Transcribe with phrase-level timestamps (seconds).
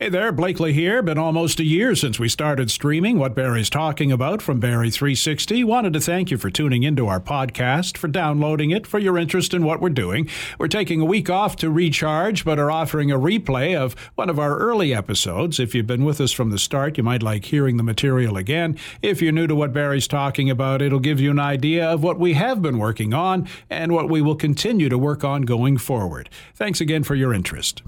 [0.00, 1.02] Hey there, Blakeley here.
[1.02, 5.64] Been almost a year since we started streaming What Barrie's Talking About from Barrie 360.
[5.64, 9.52] Wanted to thank you for tuning into our podcast, for downloading it, for your interest
[9.54, 10.28] in what we're doing.
[10.56, 14.38] We're taking a week off to recharge, but are offering a replay of one of
[14.38, 15.58] our early episodes.
[15.58, 18.78] If you've been with us from the start, you might like hearing the material again.
[19.02, 22.20] If you're new to What Barrie's Talking About, it'll give you an idea of what
[22.20, 26.30] we have been working on and what we will continue to work on going forward.
[26.54, 27.82] Thanks again for your interest.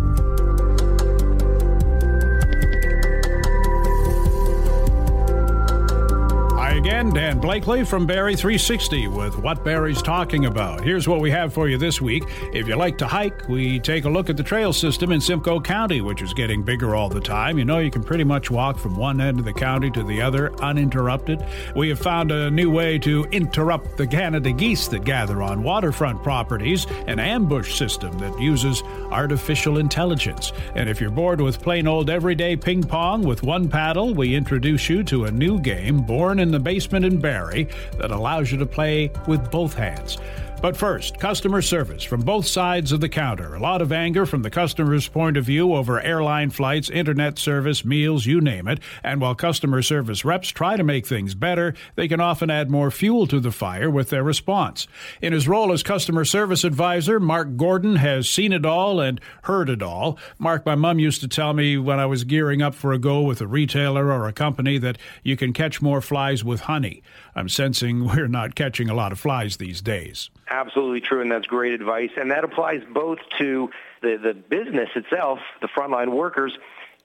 [6.81, 10.81] Again, Dan Blakeley from Barrie 360 with What Barrie's Talking About.
[10.81, 12.25] Here's what we have for you this week.
[12.55, 15.61] If you like to hike, we take a look at the trail system in Simcoe
[15.61, 17.59] County, which is getting bigger all the time.
[17.59, 20.23] You know, you can pretty much walk from one end of the county to the
[20.23, 21.45] other uninterrupted.
[21.77, 26.23] We have found a new way to interrupt the Canada geese that gather on waterfront
[26.23, 30.55] properties, an ambush system that uses artificial intelligence.
[30.75, 34.89] And if you're bored with plain old everyday ping pong with one paddle, we introduce
[34.89, 37.67] you to a new game born in the basement in Barrie
[37.99, 40.19] that allows you to play with both hands.
[40.63, 43.55] But first, customer service from both sides of the counter.
[43.55, 47.83] A lot of anger from the customer's point of view over airline flights, internet service,
[47.83, 48.79] meals, you name it.
[49.03, 52.91] And while customer service reps try to make things better, they can often add more
[52.91, 54.87] fuel to the fire with their response.
[55.23, 59.71] In his role as customer service advisor, Marc Gordon has seen it all and heard
[59.71, 60.19] it all.
[60.39, 63.23] Marc, my mom used to tell me when I was gearing up for a go
[63.23, 67.03] with a retailer or a company that you can catch more flies with honey.
[67.35, 70.29] I'm sensing we're not catching a lot of flies these days.
[70.51, 72.11] Absolutely true, and that's great advice.
[72.17, 73.71] And that applies both to
[74.03, 76.59] the, the business itself, the frontline workers,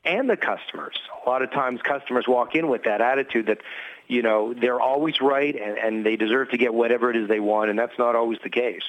[0.04, 0.96] and the customers.
[1.26, 3.60] A lot of times customers walk in with that attitude that,
[4.08, 7.40] you know, they're always right and, and they deserve to get whatever it is they
[7.40, 8.84] want, and that's not always the case.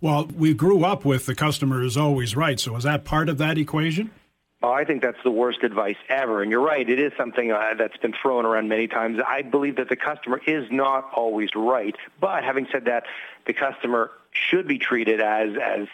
[0.00, 2.60] Well, we grew up with the customer is always right.
[2.60, 4.10] So is that part of that equation?
[4.62, 6.42] Oh, I think that's the worst advice ever.
[6.42, 9.18] And you're right, it is something uh, that's been thrown around many times.
[9.26, 11.94] I believe that the customer is not always right.
[12.20, 13.04] But having said that,
[13.46, 15.88] the customer should be treated as, as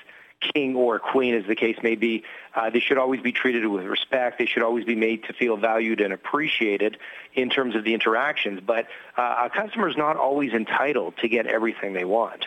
[0.54, 2.24] king or queen, as the case may be.
[2.54, 4.38] Uh, they should always be treated with respect.
[4.38, 6.98] They should always be made to feel valued and appreciated
[7.34, 8.60] in terms of the interactions.
[8.64, 8.86] But
[9.16, 12.46] uh, a customer is not always entitled to get everything they want.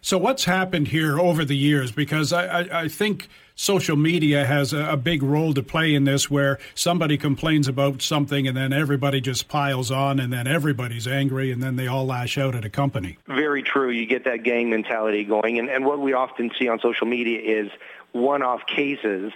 [0.00, 1.92] So, what's happened here over the years?
[1.92, 6.04] Because I, I, I think social media has a, a, big role to play in
[6.04, 11.06] this where somebody complains about something and then everybody just piles on and then everybody's
[11.06, 13.18] angry and then they all lash out at a company.
[13.26, 13.90] Very true.
[13.90, 15.58] You get that gang mentality going.
[15.58, 17.70] And, and what we often see on social media is
[18.12, 19.32] one-off cases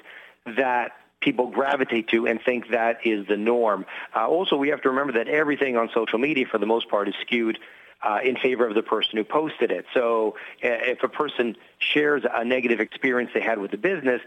[0.56, 3.84] that people gravitate to and think that is the norm.
[4.14, 7.08] Uh, also, we have to remember that everything on social media, for the most part,
[7.08, 7.58] is skewed
[8.02, 9.86] uh, in favor of the person who posted it.
[9.94, 14.20] So uh, if a person shares a negative experience they had with the business,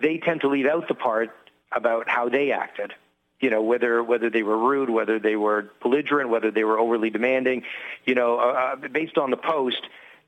[0.00, 1.30] they tend to leave out the part
[1.72, 2.92] about how they acted.
[3.40, 7.10] You know, whether whether they were rude, whether they were belligerent, whether they were overly
[7.10, 7.64] demanding.
[8.04, 9.82] You know, uh, uh based on the post,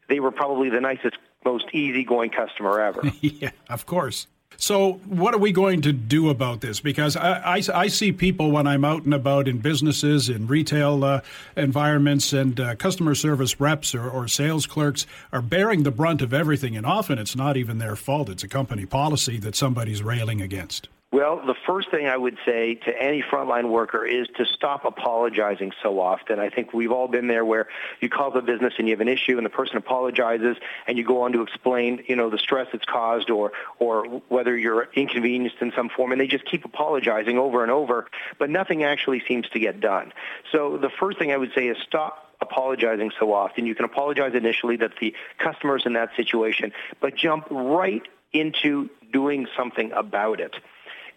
[0.08, 3.02] they were probably the nicest, most easygoing customer ever.
[3.20, 4.26] yeah, of course.
[4.58, 6.80] So, what are we going to do about this?
[6.80, 11.04] Because I, I, I see people when I'm out and about in businesses, in retail
[11.04, 11.20] uh,
[11.56, 16.32] environments, and uh, customer service reps or, or sales clerks are bearing the brunt of
[16.32, 16.76] everything.
[16.76, 20.88] And often it's not even their fault, it's a company policy that somebody's railing against.
[21.12, 25.70] Well, the first thing I would say to any frontline worker is to stop apologizing
[25.80, 26.40] so often.
[26.40, 27.68] I think we've all been there where
[28.00, 30.56] you call the business and you have an issue and the person apologizes
[30.88, 34.56] and you go on to explain, you know, the stress it's caused or or whether
[34.56, 38.08] you're inconvenienced in some form and they just keep apologizing over and over,
[38.40, 40.12] but nothing actually seems to get done.
[40.50, 43.64] So the first thing I would say is stop apologizing so often.
[43.64, 48.02] You can apologize initially that the customer's in that situation, but jump right
[48.32, 50.54] into doing something about it.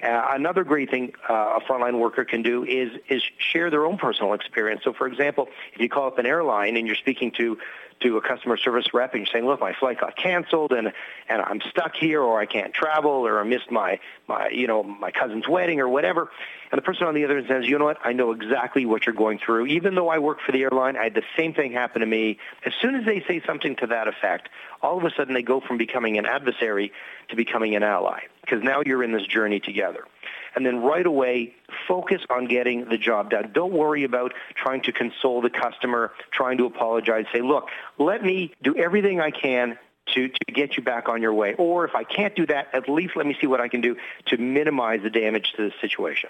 [0.01, 3.97] Uh, another great thing uh, a frontline worker can do is is share their own
[3.97, 4.81] personal experience.
[4.83, 7.57] So, for example, if you call up an airline and you're speaking to
[8.01, 10.91] to a customer service rep and you're saying, "Look, my flight got canceled and
[11.27, 14.83] and I'm stuck here, or I can't travel, or I missed my my you know
[14.83, 16.29] my cousin's wedding, or whatever,"
[16.71, 17.97] and the person on the other end says, "You know what?
[18.03, 19.67] I know exactly what you're going through.
[19.67, 22.37] Even though I work for the airline, I had the same thing happen to me."
[22.65, 24.49] As soon as they say something to that effect,
[24.81, 26.91] all of a sudden they go from becoming an adversary
[27.29, 30.05] to becoming an ally because now you're in this journey together.
[30.55, 31.55] And then right away,
[31.87, 33.51] focus on getting the job done.
[33.53, 37.25] Don't worry about trying to console the customer, trying to apologize.
[37.33, 39.77] Say, look, let me do everything I can
[40.13, 41.55] to, to get you back on your way.
[41.55, 43.95] Or if I can't do that, at least let me see what I can do
[44.27, 46.29] to minimize the damage to the situation.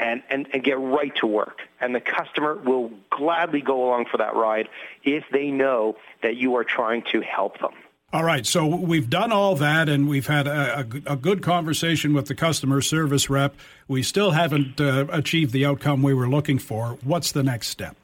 [0.00, 1.62] And, and, and get right to work.
[1.80, 4.68] And the customer will gladly go along for that ride
[5.02, 7.72] if they know that you are trying to help them.
[8.10, 12.14] All right, so we've done all that, and we've had a, a, a good conversation
[12.14, 13.54] with the customer service rep.
[13.86, 16.96] We still haven't uh, achieved the outcome we were looking for.
[17.04, 17.96] What's the next step?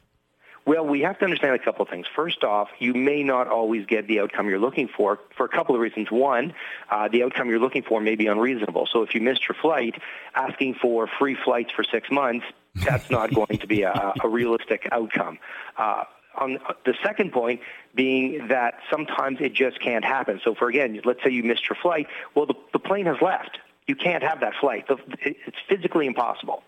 [0.67, 2.05] Well, we have to understand a couple of things.
[2.15, 5.73] First off, you may not always get the outcome you're looking for for a couple
[5.73, 6.11] of reasons.
[6.11, 6.53] One,
[6.91, 8.87] uh, the outcome you're looking for may be unreasonable.
[8.91, 9.99] So if you missed your flight,
[10.35, 14.87] asking for free flights for six months, that's not going to be a, a realistic
[14.91, 15.39] outcome.
[15.77, 16.03] Uh,
[16.37, 17.61] on the second point
[17.93, 20.39] being that sometimes it just can't happen.
[20.43, 22.07] So for again, let's say you missed your flight.
[22.33, 23.59] Well, the, the plane has left.
[23.87, 24.85] You can't have that flight.
[25.21, 26.63] It's physically impossible.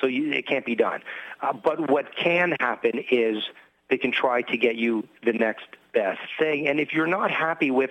[0.00, 1.02] So you, it can't be done.
[1.40, 3.42] Uh, but what can happen is
[3.90, 6.68] they can try to get you the next best thing.
[6.68, 7.90] And if you're not happy with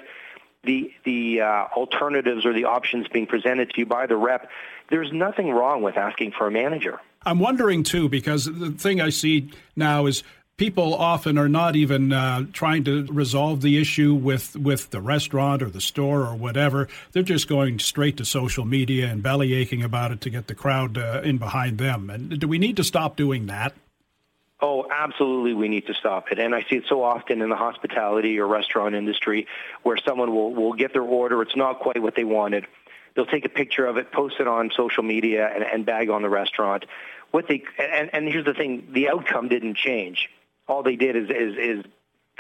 [0.63, 4.49] the the uh, alternatives or the options being presented to you by the rep,
[4.89, 6.99] there's nothing wrong with asking for a manager.
[7.23, 10.23] I'm wondering too because the thing I see now is
[10.61, 15.63] people often are not even uh, trying to resolve the issue with, with the restaurant
[15.63, 16.87] or the store or whatever.
[17.13, 20.53] They're just going straight to social media and belly aching about it to get the
[20.53, 22.11] crowd uh, in behind them.
[22.11, 23.73] And do we need to stop doing that?
[24.61, 26.37] Oh, absolutely, we need to stop it.
[26.37, 29.47] And I see it so often in the hospitality or restaurant industry
[29.81, 31.41] where someone will, will get their order.
[31.41, 32.67] It's not quite what they wanted.
[33.15, 36.21] They'll take a picture of it, post it on social media, and, and bag on
[36.21, 36.85] the restaurant.
[37.31, 40.29] What they and, and here's the thing: the outcome didn't change
[40.71, 41.85] all they did is is, is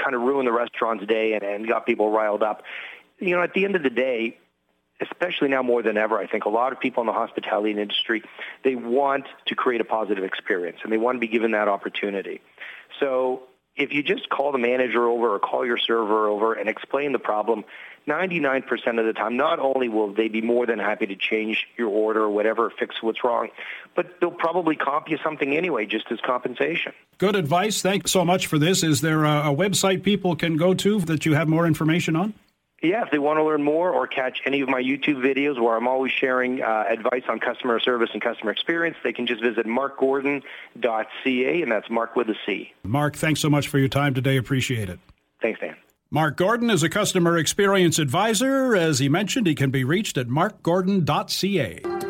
[0.01, 2.63] kind of ruin the restaurant's day and, and got people riled up.
[3.19, 4.37] You know, at the end of the day,
[5.01, 8.23] especially now more than ever, I think a lot of people in the hospitality industry,
[8.63, 12.41] they want to create a positive experience and they want to be given that opportunity.
[12.99, 13.43] So
[13.75, 17.19] if you just call the manager over or call your server over and explain the
[17.19, 17.65] problem,
[18.07, 21.89] 99% of the time, not only will they be more than happy to change your
[21.89, 23.49] order or whatever, fix what's wrong,
[23.95, 26.93] but they'll probably comp you something anyway, just as compensation.
[27.17, 27.81] Good advice.
[27.81, 28.83] Thanks so much for this.
[28.83, 32.33] Is there a, a website people can go to that you have more information on?
[32.81, 35.75] Yeah, if they want to learn more or catch any of my YouTube videos where
[35.77, 39.67] I'm always sharing uh, advice on customer service and customer experience, they can just visit
[39.67, 42.73] marcgordon.ca, and that's Marc with a C.
[42.83, 44.37] Marc, thanks so much for your time today.
[44.37, 44.99] Appreciate it.
[45.41, 45.75] Thanks, Dan.
[46.13, 48.75] Marc Gordon is a customer experience advisor.
[48.75, 52.00] As he mentioned, he can be reached at marcgordon.ca.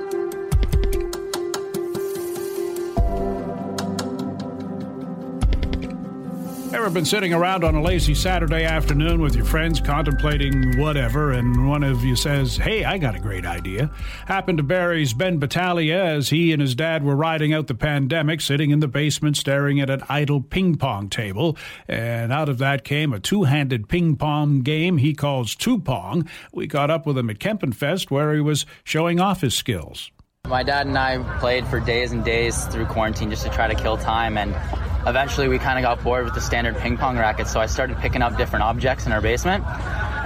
[6.81, 11.69] Ever been sitting around on a lazy Saturday afternoon with your friends contemplating whatever, and
[11.69, 13.91] one of you says, Hey, I got a great idea?
[14.25, 18.41] Happened to Barrie's Ben Battaglia as he and his dad were riding out the pandemic,
[18.41, 21.55] sitting in the basement staring at an idle ping pong table.
[21.87, 26.27] And out of that came a two handed ping pong game he calls 2Pong.
[26.51, 30.09] We caught up with him at Kempenfest where he was showing off his skills.
[30.47, 33.75] My dad and I played for days and days through quarantine just to try to
[33.75, 34.55] kill time and
[35.05, 37.97] eventually we kind of got bored with the standard ping pong racket, so I started
[37.97, 39.63] picking up different objects in our basement,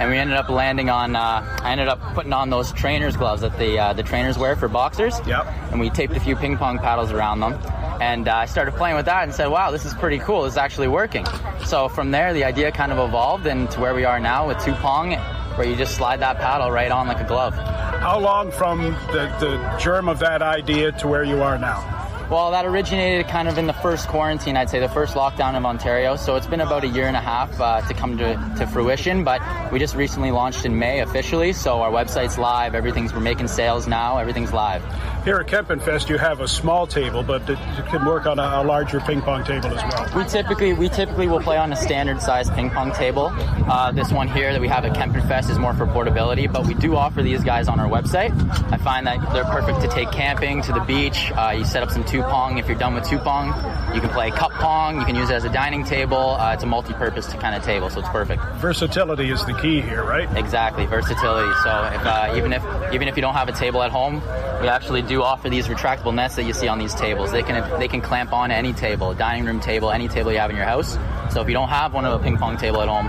[0.00, 1.16] and we ended up landing on.
[1.16, 4.56] Uh, I ended up putting on those trainers gloves that the uh, the trainers wear
[4.56, 5.14] for boxers.
[5.26, 5.46] Yep.
[5.70, 7.54] And we taped a few ping pong paddles around them,
[8.00, 10.42] and uh, I started playing with that and said, "Wow, this is pretty cool.
[10.42, 11.26] This is actually working."
[11.64, 15.16] So from there, the idea kind of evolved into where we are now with 2Pong,
[15.56, 17.54] where you just slide that paddle right on like a glove.
[17.54, 21.95] How long from the, the germ of that idea to where you are now?
[22.28, 25.64] Well, that originated kind of in the first quarantine, I'd say, the first lockdown of
[25.64, 26.16] Ontario.
[26.16, 29.22] So it's been about a year and a half uh, to come to, to fruition.
[29.22, 29.40] But
[29.70, 31.52] we just recently launched in May officially.
[31.52, 32.74] So our website's live.
[32.74, 34.18] Everything's, we're making sales now.
[34.18, 34.82] Everything's live.
[35.26, 37.58] Here at Kempenfest, you have a small table, but it,
[37.88, 40.22] can work on a, a, larger ping pong table as well.
[40.22, 43.32] We typically we typically will play on a standard size ping pong table.
[43.68, 46.74] Uh, this one here that we have at Kempenfest is more for portability, but we
[46.74, 48.30] do offer these guys on our website.
[48.72, 51.32] I find that they're perfect to take camping, to the beach.
[51.32, 52.60] Uh, you set up some 2Pong.
[52.60, 55.00] If you're done with 2Pong, you can play cup pong.
[55.00, 56.36] You can use it as a dining table.
[56.38, 58.44] Uh, it's a multi-purpose kind of table, so it's perfect.
[58.58, 60.28] Versatility is the key here, right?
[60.36, 61.52] Exactly, versatility.
[61.64, 62.62] So if, uh, even if
[62.92, 64.22] even if you don't have a table at home,
[64.60, 67.32] we actually do offer these retractable nets that you see on these tables.
[67.32, 70.50] They can they can clamp on any table, dining room table, any table you have
[70.50, 70.96] in your house.
[71.30, 73.06] So if you don't have one of a ping pong table at home,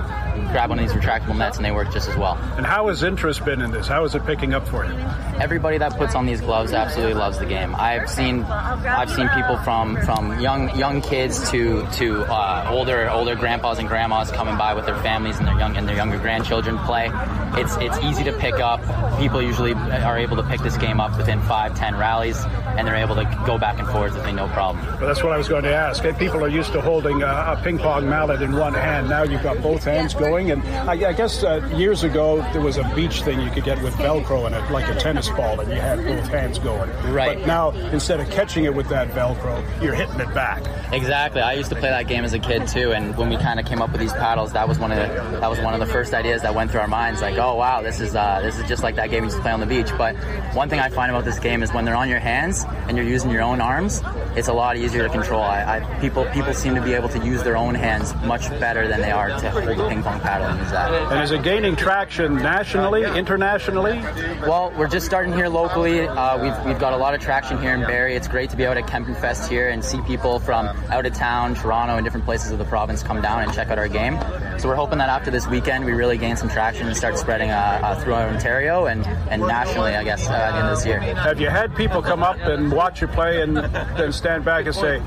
[0.51, 2.35] grab one of these retractable nets and they work just as well.
[2.57, 3.87] And how has interest been in this?
[3.87, 4.93] How is it picking up for you?
[5.39, 7.75] Everybody that puts on these gloves absolutely loves the game.
[7.75, 13.35] I've seen I've seen people from from young young kids to to uh, older older
[13.35, 16.77] grandpas and grandmas coming by with their families and their young and their younger grandchildren
[16.79, 17.11] play.
[17.55, 18.81] It's it's easy to pick up.
[19.19, 22.37] People usually are able to pick this game up within five ten rallies.
[22.77, 24.85] And they're able to go back and forth with me no problem.
[24.85, 26.03] Well, that's what I was going to ask.
[26.17, 29.09] People are used to holding a, a ping pong mallet in one hand.
[29.09, 32.77] Now you've got both hands going, and I, I guess uh, years ago there was
[32.77, 35.69] a beach thing you could get with Velcro in it, like a tennis ball, and
[35.71, 36.89] you had both hands going.
[37.11, 37.39] Right.
[37.39, 40.63] But now instead of catching it with that Velcro, you're hitting it back.
[40.93, 41.41] Exactly.
[41.41, 43.65] I used to play that game as a kid too, and when we kind of
[43.65, 45.87] came up with these paddles, that was one of the that was one of the
[45.87, 47.21] first ideas that went through our minds.
[47.21, 49.41] Like, oh wow, this is uh, this is just like that game you used to
[49.41, 49.89] play on the beach.
[49.97, 50.15] But
[50.53, 53.05] one thing I find about this game is when they're on your hands and you're
[53.05, 54.01] using your own arms,
[54.37, 55.41] it's a lot easier to control.
[55.41, 58.87] I, I, people people seem to be able to use their own hands much better
[58.87, 61.11] than they are to hold a ping pong paddle and use that.
[61.11, 63.99] And is it gaining traction nationally, internationally?
[64.41, 66.07] Well, we're just starting here locally.
[66.07, 68.15] Uh, we've we've got a lot of traction here in Barrie.
[68.15, 71.55] It's great to be out at Kempenfest here and see people from out of town,
[71.55, 74.19] Toronto, and different places of the province come down and check out our game.
[74.59, 77.51] So we're hoping that after this weekend, we really gain some traction and start spreading
[77.51, 80.85] uh, uh, throughout Ontario and, and nationally, I guess, uh, at the end of this
[80.85, 80.99] year.
[80.99, 84.75] Have you had people come up and watch you play and then stand back and
[84.75, 85.01] say,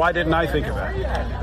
[0.00, 0.96] why didn't I think of that?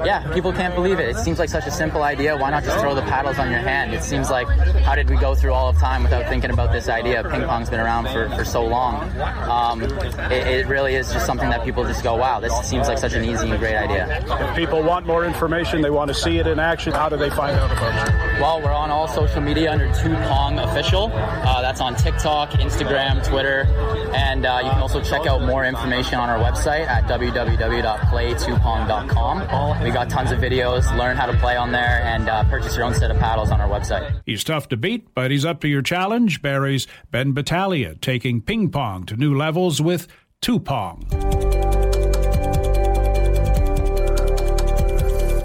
[0.03, 1.09] Yeah, people can't believe it.
[1.09, 2.35] It seems like such a simple idea.
[2.35, 3.93] Why not just throw the paddles on your hand?
[3.93, 4.47] It seems like
[4.81, 7.23] how did we go through all of time without thinking about this idea?
[7.29, 9.03] Ping pong's been around for, for so long.
[9.47, 9.83] Um,
[10.31, 13.13] it, it really is just something that people just go, wow, this seems like such
[13.13, 14.25] an easy and great idea.
[14.27, 17.29] If people want more information, they want to see it in action, how do they
[17.29, 18.41] find out about it?
[18.41, 21.11] Well, we're on all social media under Two Pong Official.
[21.13, 23.67] Uh, that's on TikTok, Instagram, Twitter,
[24.15, 29.83] and uh, you can also check out more information on our website at www.play2 Tupong.com.
[29.83, 32.85] We got tons of videos, learn how to play on there, and uh, purchase your
[32.85, 34.21] own set of paddles on our website.
[34.25, 36.41] He's tough to beat, but he's up to your challenge.
[36.41, 40.07] Barrie's Ben Battaglia taking ping pong to new levels with
[40.41, 40.63] two.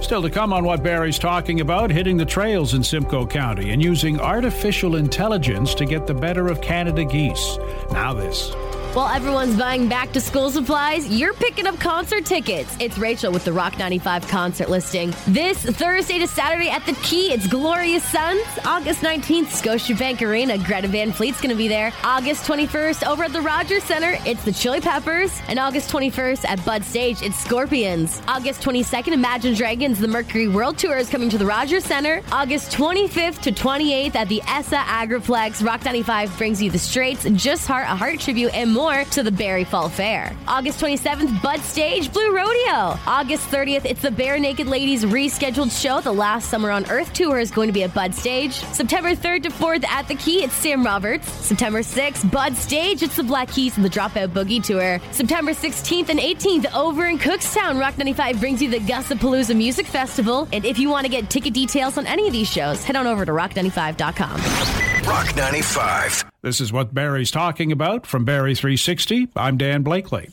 [0.00, 3.82] Still to come on what Barrie's talking about hitting the trails in Simcoe County and
[3.82, 7.58] using artificial intelligence to get the better of Canada geese.
[7.90, 8.52] Now, this.
[8.94, 12.76] While everyone's buying back to school supplies, you're picking up concert tickets.
[12.78, 15.14] It's Rachel with the Rock 95 concert listing.
[15.28, 18.42] This Thursday to Saturday at the Key, it's Glorious Sons.
[18.66, 21.90] August 19th, Scotiabank Arena, Greta Van Fleet's going to be there.
[22.04, 25.40] August 21st, over at the Rogers Center, it's the Chili Peppers.
[25.48, 28.20] And August 21st at Bud Stage, it's Scorpions.
[28.28, 32.20] August 22nd, Imagine Dragons, the Mercury World Tour is coming to the Rogers Center.
[32.30, 37.66] August 25th to 28th at the ESSA Agriplex, Rock 95 brings you the Straits, Just
[37.66, 40.36] Heart, a Heart Tribute, and more more to the Barrie Fall Fair.
[40.48, 42.98] August 27th, Bud Stage Blue Rodeo.
[43.06, 46.00] August 30th, it's the Barenaked Ladies rescheduled show.
[46.00, 48.54] The Last Summer on Earth tour is going to be at Bud Stage.
[48.54, 51.30] September 3rd to 4th at the Key, it's Sam Roberts.
[51.30, 54.98] September 6th, Bud Stage, it's the Black Keys and the Dropout Boogie Tour.
[55.12, 60.48] September 16th and 18th, over in Cookstown, Rock 95 brings you the Gussapalooza Music Festival.
[60.52, 63.06] And if you want to get ticket details on any of these shows, head on
[63.06, 64.91] over to rock95.com.
[65.06, 66.24] Rock 95.
[66.42, 69.28] This is what Barrie's talking about from Barrie 360.
[69.34, 70.30] I'm Dan Blakeley.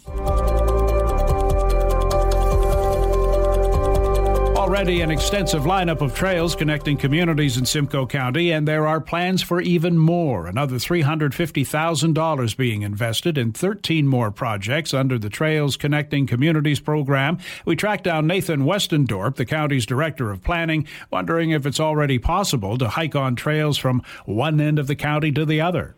[4.69, 9.41] Already an extensive lineup of trails connecting communities in Simcoe County, and there are plans
[9.41, 10.45] for even more.
[10.45, 17.39] Another $350,000 being invested in 13 more projects under the Trails Connecting Communities program.
[17.65, 22.77] We tracked down Nathan Westendorp, the county's director of planning, wondering if it's already possible
[22.77, 25.95] to hike on trails from one end of the county to the other.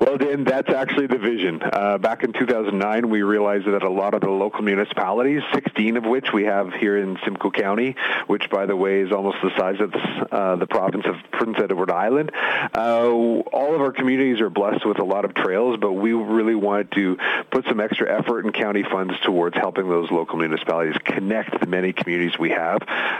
[0.00, 1.60] Well, Dan, that's actually the vision.
[1.62, 6.04] Uh, back in 2009, we realized that a lot of the local municipalities, 16 of
[6.04, 9.78] which we have here in Simcoe County, which, by the way, is almost the size
[9.78, 9.98] of the,
[10.34, 12.32] uh, the province of Prince Edward Island,
[12.74, 16.54] uh, all of our communities are blessed with a lot of trails, but we really
[16.54, 17.18] wanted to
[17.50, 21.92] put some extra effort and county funds towards helping those local municipalities connect the many
[21.92, 22.78] communities we have.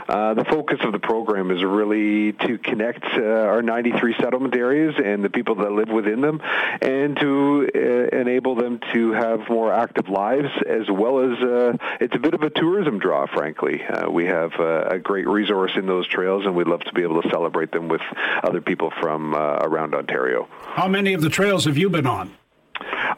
[0.09, 4.95] Uh, the focus of the program is really to connect uh, our 93 settlement areas
[4.97, 6.41] and the people that live within them
[6.81, 12.15] and to uh, enable them to have more active lives as well as uh, it's
[12.15, 13.83] a bit of a tourism draw, frankly.
[13.83, 17.03] Uh, we have uh, a great resource in those trails, and we'd love to be
[17.03, 18.03] able to celebrate them with
[18.43, 20.49] other people from uh, around Ontario.
[20.63, 22.33] How many of the trails have you been on?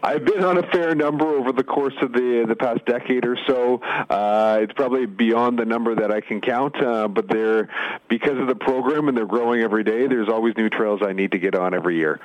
[0.02, 3.36] I've been on a fair number over the course of the the past decade or
[3.46, 3.76] so.
[3.76, 7.68] Uh, it's probably beyond the number that I can count, uh, but they're
[8.08, 10.08] because of the program and they're growing every day.
[10.08, 12.20] There's always new trails I need to get on every year.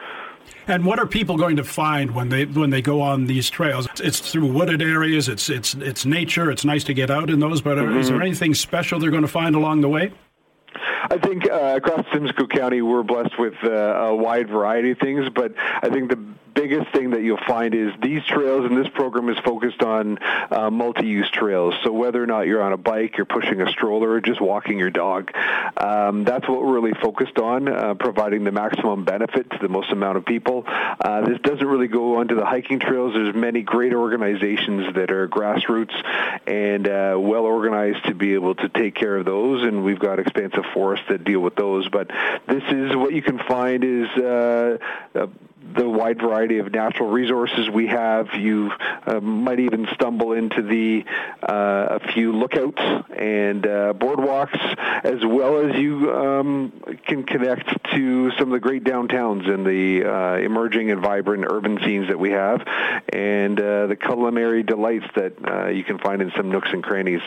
[0.67, 3.87] And what are people going to find when they when they go on these trails?
[3.99, 5.29] It's through wooded areas.
[5.29, 6.51] It's it's it's nature.
[6.51, 7.61] It's nice to get out in those.
[7.61, 7.97] But mm-hmm.
[7.97, 10.11] is there anything special they're going to find along the way?
[10.75, 15.29] I think uh, across Simcoe County, we're blessed with uh, a wide variety of things,
[15.33, 16.19] but I think the
[16.57, 20.17] biggest thing that you'll find is these trails and this program is focused on
[20.49, 21.75] uh, multi-use trails.
[21.83, 24.79] So whether or not you're on a bike, you're pushing a stroller, or just walking
[24.79, 25.31] your dog,
[25.77, 29.91] um, that's what we're really focused on, uh, providing the maximum benefit to the most
[29.91, 30.63] amount of people.
[30.67, 33.13] Uh, this doesn't really go onto the hiking trails.
[33.13, 35.93] There's many great organizations that are grassroots
[36.47, 40.17] and uh, well organized to be able to take care of those, and we've got
[40.17, 41.89] expansive forests that deal with those.
[41.89, 42.09] But
[42.47, 44.77] this is what you can find is uh,
[45.75, 48.33] the wide variety of natural resources we have.
[48.33, 48.71] You
[49.05, 51.05] uh, might even stumble into the
[51.41, 52.81] uh, a few lookouts
[53.15, 54.57] and uh, boardwalks,
[55.03, 56.71] as well as you um,
[57.05, 61.79] can connect to some of the great downtowns and the uh, emerging and vibrant urban
[61.83, 62.61] scenes that we have,
[63.09, 67.21] and uh, the culinary delights that uh, you can find in some nooks and crannies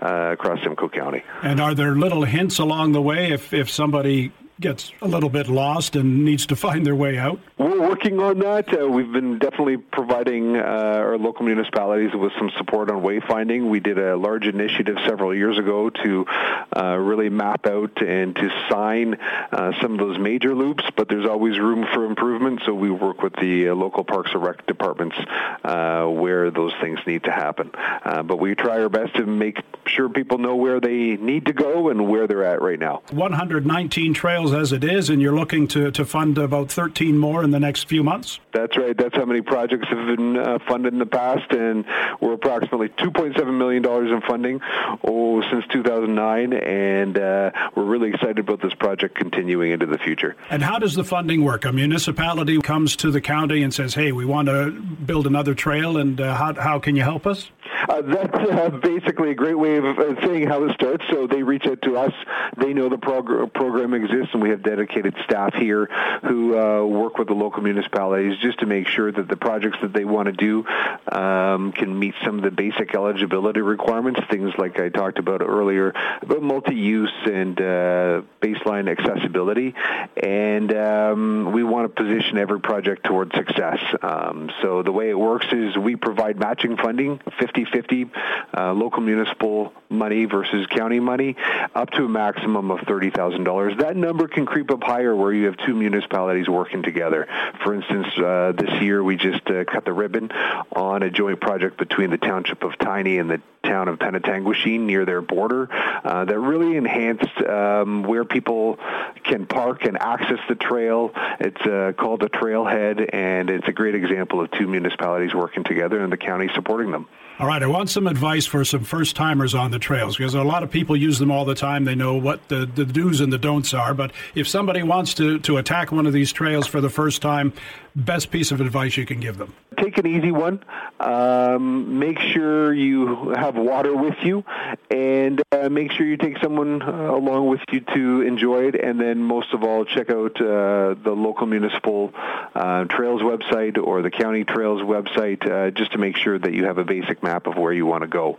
[0.00, 1.22] across Simcoe County.
[1.42, 5.48] And are there little hints along the way if if somebody gets a little bit
[5.48, 7.40] lost and needs to find their way out?
[7.58, 8.72] We're working on that.
[8.72, 13.68] Uh, we've been definitely providing uh, our local municipalities with some support on wayfinding.
[13.68, 16.26] We did a large initiative several years ago to
[16.74, 21.26] uh, really map out and to sign uh, some of those major loops, but there's
[21.26, 25.16] always room for improvement, so we work with the uh, local Parks and Rec departments
[25.64, 27.70] uh, where those things need to happen.
[28.02, 31.88] but we try our best to make sure people know where they need to go
[31.88, 33.02] and where they're at right now.
[33.10, 37.50] 119 trails as it is, and you're looking to, to fund about 13 more in
[37.50, 38.40] the next few months?
[38.52, 38.96] That's right.
[38.96, 41.84] That's how many projects have been uh, funded in the past, and
[42.20, 44.60] we're approximately $2.7 million in funding
[45.04, 50.36] oh, since 2009, and uh, we're really excited about this project continuing into the future.
[50.50, 51.64] And how does the funding work?
[51.64, 55.96] A municipality comes to the county and says, hey, we want to build another trail,
[55.96, 57.50] and uh, how, how can you help us?
[57.88, 61.04] Uh, that's uh, basically a great way of uh, saying how it starts.
[61.10, 62.12] So they reach out to us.
[62.56, 65.86] They know the prog- program exists, and we have dedicated staff here
[66.22, 69.94] who uh, work with the local municipalities just to make sure that the projects that
[69.94, 70.66] they want to do
[71.10, 74.20] um, can meet some of the basic eligibility requirements.
[74.30, 79.74] Things like I talked about earlier about multi-use and uh, baseline accessibility,
[80.22, 83.80] and um, we want to position every project towards success.
[84.02, 88.10] Um, so the way it works is we provide matching funding, 50 50
[88.56, 91.36] uh, local municipal money versus county money,
[91.74, 93.78] up to a maximum of $30,000.
[93.78, 97.26] That number can creep up higher where you have two municipalities working together.
[97.62, 100.30] For instance, uh, this year we just uh, cut the ribbon
[100.74, 105.04] on a joint project between the township of Tiny and the town of Penetanguishene near
[105.04, 108.78] their border uh, that really enhanced um, where people
[109.24, 111.12] can park and access the trail.
[111.40, 116.00] It's uh, called a trailhead, and it's a great example of two municipalities working together
[116.00, 117.08] and the county supporting them.
[117.38, 120.42] All right, I want some advice for some first timers on the trails because a
[120.42, 121.84] lot of people use them all the time.
[121.84, 123.92] They know what the, the do's and the don'ts are.
[123.92, 127.52] But if somebody wants to, to attack one of these trails for the first time,
[127.96, 129.54] best piece of advice you can give them?
[129.78, 130.62] Take an easy one.
[131.00, 134.44] Um, make sure you have water with you,
[134.90, 138.74] and uh, make sure you take someone uh, along with you to enjoy it.
[138.74, 142.12] And then, most of all, check out uh, the local municipal
[142.54, 146.64] uh, trails website or the county trails website uh, just to make sure that you
[146.64, 148.36] have a basic map of where you want to go.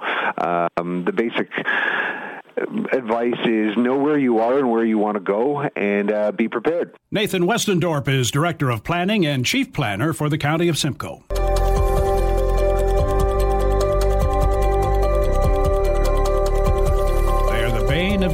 [0.78, 1.50] Um, the basic
[2.92, 6.48] advice is know where you are and where you want to go and uh, be
[6.48, 6.96] prepared.
[7.12, 11.24] Nathan Westendorp is Director of Planning and Chief Planner for the County of Simcoe.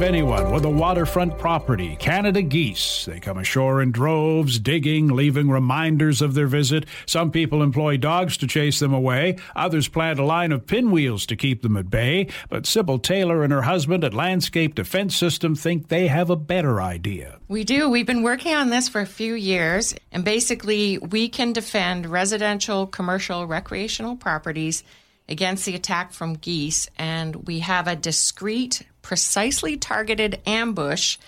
[0.04, 3.06] Anyone with a waterfront property, Canada geese.
[3.06, 6.84] They come ashore in droves, digging, leaving reminders of their visit.
[7.06, 9.38] Some people employ dogs to chase them away.
[9.56, 12.28] Others plant a line of pinwheels to keep them at bay.
[12.50, 16.82] But Sybil Taylor and her husband at Landscape Defense System think they have a better
[16.82, 17.38] idea.
[17.48, 17.88] We do.
[17.88, 22.86] We've been working on this for a few years, and basically, we can defend residential,
[22.86, 24.84] commercial, recreational properties
[25.28, 31.18] against the attack from geese, and we have a discrete precisely targeted ambush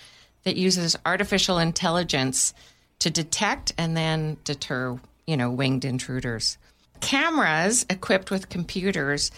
[0.45, 2.55] that uses artificial intelligence
[2.99, 6.57] to detect and then deter, you know, winged intruders.
[7.01, 9.31] Cameras equipped with computers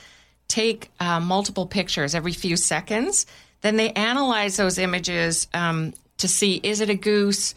[0.48, 3.26] take uh, multiple pictures every few seconds.
[3.60, 7.54] Then they analyze those images um, to see is it a goose,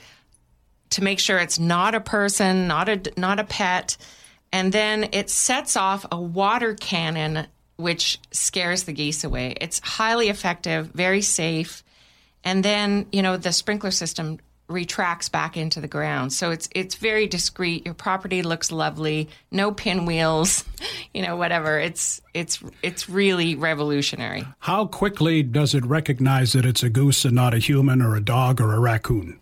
[0.91, 3.97] to make sure it's not a person, not a not a pet,
[4.51, 7.47] and then it sets off a water cannon
[7.81, 9.55] which scares the geese away.
[9.59, 11.83] It's highly effective, very safe.
[12.43, 16.31] And then, you know, the sprinkler system retracts back into the ground.
[16.31, 17.85] So it's it's very discreet.
[17.85, 19.29] Your property looks lovely.
[19.51, 20.63] No pinwheels,
[21.13, 21.77] you know, whatever.
[21.77, 24.45] It's it's it's really revolutionary.
[24.59, 28.21] How quickly does it recognize that it's a goose and not a human or a
[28.21, 29.39] dog or a raccoon?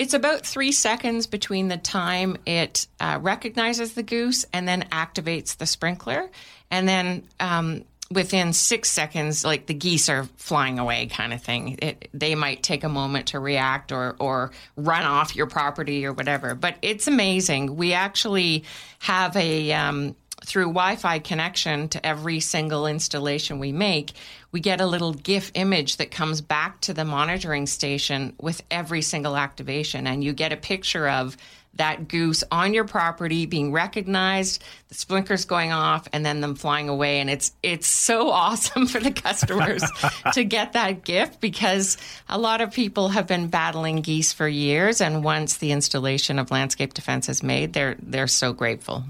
[0.00, 5.58] It's about three seconds between the time it uh, recognizes the goose and then activates
[5.58, 6.30] the sprinkler.
[6.70, 11.78] And then um, within six seconds, like the geese are flying away, kind of thing.
[11.82, 16.14] It, they might take a moment to react or, or run off your property or
[16.14, 16.54] whatever.
[16.54, 17.76] But it's amazing.
[17.76, 18.64] We actually
[19.00, 19.70] have a.
[19.74, 24.12] Um, through Wi Fi connection to every single installation we make,
[24.52, 29.02] we get a little GIF image that comes back to the monitoring station with every
[29.02, 30.06] single activation.
[30.06, 31.36] And you get a picture of
[31.74, 36.88] that goose on your property being recognized, the sprinklers going off, and then them flying
[36.88, 37.20] away.
[37.20, 39.82] And it's it's so awesome for the customers
[40.34, 41.96] to get that gift because
[42.28, 46.50] a lot of people have been battling geese for years, and once the installation of
[46.50, 49.04] landscape defense is made, they're they're so grateful.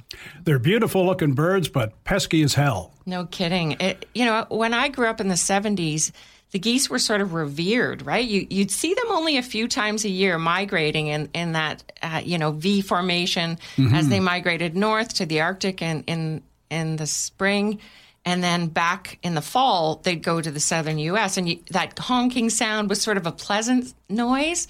[0.45, 2.93] They're beautiful looking birds, but pesky as hell.
[3.07, 3.73] No kidding.
[3.81, 6.13] It, you know, when I grew up in the '70s
[6.53, 8.27] the geese were sort of revered, right?
[8.27, 12.21] You, would see them only a few times a year migrating in, in that, uh,
[12.25, 13.95] you know, V formation mm-hmm.
[13.95, 17.79] as they migrated north to the Arctic and in, in the spring.
[18.25, 21.37] And then back in the fall, they'd go to the southern U.S.
[21.37, 24.67] And you, that honking sound was sort of a pleasant noise.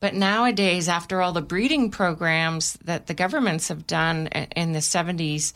[0.00, 5.52] But nowadays, after all the breeding programs that the governments have done in the 70s,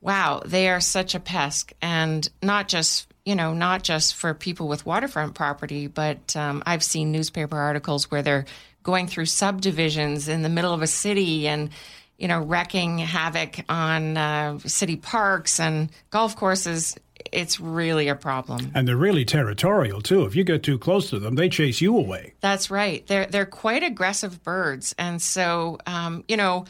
[0.00, 1.72] wow, they are such a pest.
[1.80, 6.82] And not just you know, not just for people with waterfront property, but um, I've
[6.82, 8.44] seen newspaper articles where they're
[8.82, 11.70] going through subdivisions in the middle of a city and,
[12.18, 16.96] you know, wrecking havoc on uh, city parks and golf courses.
[17.32, 18.72] It's really a problem.
[18.74, 20.24] And they're really territorial too.
[20.26, 22.34] If you get too close to them, they chase you away.
[22.40, 23.06] That's right.
[23.06, 26.66] They're they're quite aggressive birds, and so um, you know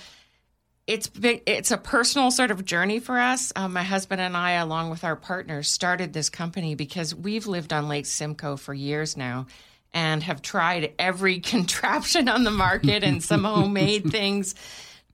[0.87, 3.53] it's big, it's a personal sort of journey for us.
[3.57, 7.73] Um, my husband and I, along with our partners, started this company because we've lived
[7.73, 9.47] on Lake Simcoe for years now
[9.95, 14.55] and have tried every contraption on the market and some homemade things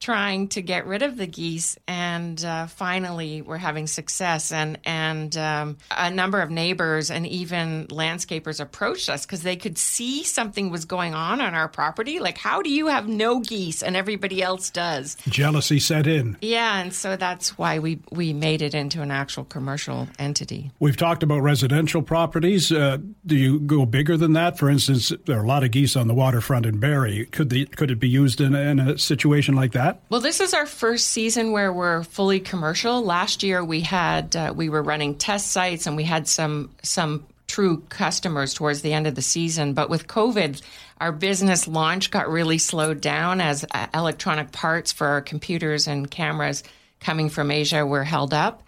[0.00, 4.50] trying to get rid of the geese, and uh, finally we're having success.
[4.50, 9.76] And and um, a number of neighbors and even landscapers approached us because they could
[9.76, 12.18] see something was going on on our property.
[12.18, 15.16] Like, how do you have no geese and everybody else does?
[15.28, 16.36] Jealousy set in.
[16.40, 20.70] Yeah, and so that's why we we made it into an actual commercial entity.
[20.80, 22.72] We've talked about residential properties.
[22.72, 24.58] Uh, do you go bigger than that?
[24.58, 27.26] For instance, there are a lot of geese on the waterfront in Barrie.
[27.26, 29.89] Could the could it be used in, in a situation like that?
[29.92, 30.02] That?
[30.08, 33.02] Well, this is our first season where we're fully commercial.
[33.02, 37.26] Last year we had uh, we were running test sites and we had some some
[37.46, 40.62] true customers towards the end of the season, but with COVID,
[41.00, 46.08] our business launch got really slowed down as uh, electronic parts for our computers and
[46.08, 46.62] cameras
[47.00, 48.62] coming from Asia were held up.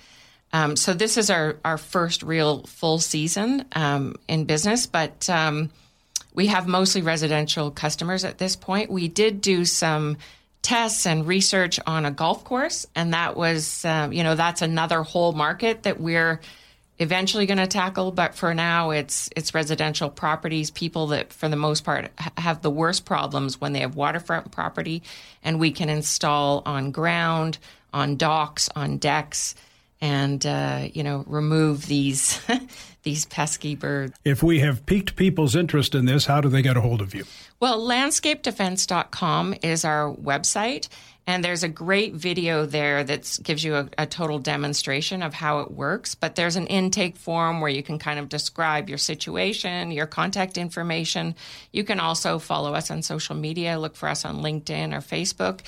[0.52, 5.70] Um, so this is our, our first real full season um, in business, but um,
[6.34, 8.90] we have mostly residential customers at this point.
[8.90, 10.16] We did do some
[10.62, 12.86] tests and research on a golf course.
[12.94, 16.40] And that was, um, you know, that's another whole market that we're
[16.98, 18.12] eventually going to tackle.
[18.12, 22.70] But for now, it's it's residential properties, people that for the most part have the
[22.70, 25.02] worst problems when they have waterfront property,
[25.42, 27.58] and we can install on ground,
[27.92, 29.54] on docks, on decks
[30.02, 32.38] and uh, you know remove these
[33.04, 34.12] these pesky birds.
[34.24, 37.14] If we have piqued people's interest in this, how do they get a hold of
[37.14, 37.24] you?
[37.60, 40.88] Well, landscapedefense.com is our website.
[41.24, 45.60] And there's a great video there that gives you a, a, total demonstration of how
[45.60, 46.16] it works.
[46.16, 50.58] But there's an intake form where you can kind of describe your situation, your contact
[50.58, 51.36] information.
[51.70, 55.60] You can also follow us on social media, look for us on LinkedIn or Facebook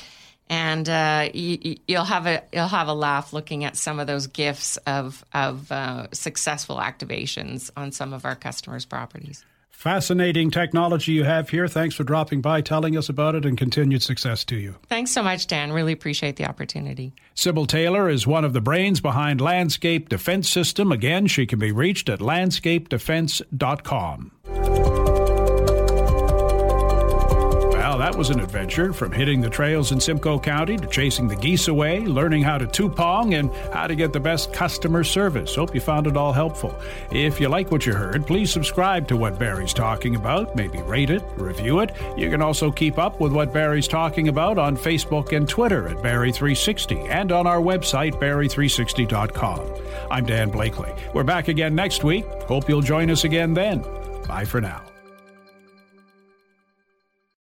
[0.49, 4.27] and uh, you, will have a you'll have a laugh looking at some of those
[4.27, 9.45] gifts of of uh, successful activations on some of our customers' properties.
[9.71, 11.69] Fascinating technology you have here.
[11.69, 14.77] Thanks for dropping by, telling us about it, and continued success to you.
[14.89, 15.73] Thanks so much, Dan.
[15.73, 17.13] Really appreciate the opportunity.
[17.35, 20.93] Sybil Taylor is one of the brains behind Landscape Defense System.
[20.93, 24.31] Again, she can be reached at landscapedefense.com.
[28.05, 31.69] that was an adventure from hitting the trails in Simcoe County to chasing the geese
[31.69, 35.55] away, learning how to 2Pong, and how to get the best customer service.
[35.55, 36.79] Hope you found it all helpful.
[37.11, 40.55] If you like what you heard, please subscribe to what Barrie's talking about.
[40.55, 41.93] Maybe rate it, review it.
[42.15, 45.97] You can also keep up with what Barrie's talking about on Facebook and Twitter at
[45.97, 49.61] Barrie360 and on our website, Barrie360.com.
[50.11, 50.93] I'm Dan Blakeley.
[51.15, 52.27] We're back again next week.
[52.43, 53.83] Hope you'll join us again then.
[54.29, 54.94] Bye for now.